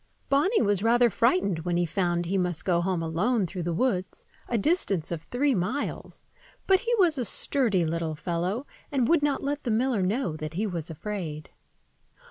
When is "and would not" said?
8.91-9.43